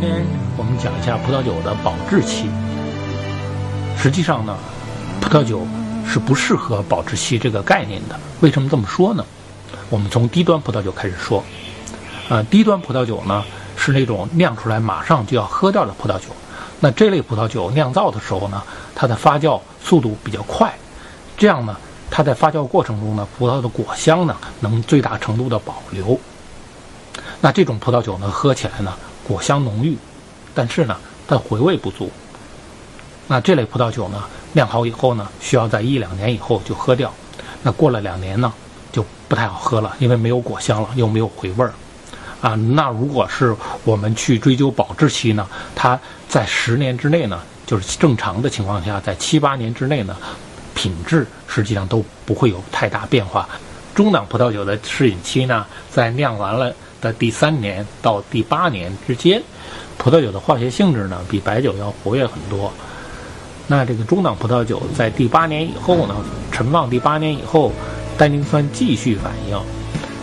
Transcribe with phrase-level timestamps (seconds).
[0.00, 0.24] 今天
[0.56, 2.48] 我们讲一下葡萄酒的保质期。
[4.00, 4.56] 实际上呢，
[5.20, 5.66] 葡萄酒
[6.06, 8.14] 是不适合保质期这个概念的。
[8.38, 9.24] 为什么这么说呢？
[9.90, 11.42] 我们从低端葡萄酒开始说。
[12.28, 13.42] 呃，低端葡萄酒呢
[13.76, 16.26] 是那种酿出来马上就要喝掉的葡萄酒。
[16.78, 18.62] 那这类葡萄酒酿造的时候呢，
[18.94, 20.72] 它的发酵速度比较快，
[21.36, 21.76] 这样呢，
[22.08, 26.20] 它在发酵过程中呢，葡萄的果香呢能最大程度的保留。
[27.40, 28.94] 那这种葡萄酒呢，喝起来呢，
[29.28, 29.96] 果香浓郁，
[30.54, 30.96] 但是呢，
[31.28, 32.10] 它回味不足。
[33.26, 34.24] 那这类葡萄酒呢，
[34.54, 37.12] 酿好以后呢，需要在一两年以后就喝掉。
[37.62, 38.50] 那过了两年呢，
[38.90, 41.74] 就不太好喝了，因为没有果香了，又没有回味儿。
[42.40, 50.16] 啊，那如果是我们去追究保质期呢，它在十年之内呢，就是正常的情况下，在七八年之内呢，
[50.74, 53.46] 品质实际上都不会有太大变化。
[53.94, 59.42] 中档葡萄酒的适饮期呢，在酿完了的第三年到第八年之间，
[59.96, 62.72] 葡萄酒的化学性质呢，比白酒要活跃很多。
[63.66, 66.14] 那这个中档葡萄酒在第八年以后呢，
[66.50, 67.72] 陈放第八年以后，
[68.16, 69.60] 单宁酸继续反应，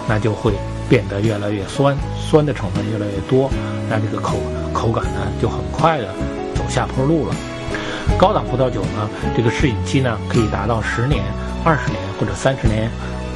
[0.08, 0.54] 那就会。
[0.88, 3.50] 变得越来越酸，酸的成分越来越多，
[3.90, 4.38] 那这个口
[4.72, 6.14] 口感呢就很快的
[6.54, 7.36] 走下坡路了。
[8.20, 11.24] 高档葡萄酒呢，这个适饮期呢可以达到十年、
[11.64, 12.88] 二十年或者三十年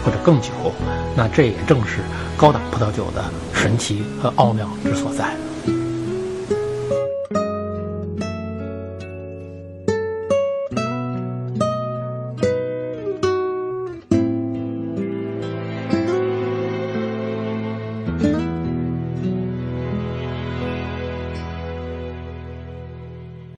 [0.10, 0.50] 或者更久，
[1.16, 2.00] 那这也正是
[2.36, 5.36] 高档葡萄酒的神奇和奥妙之所在。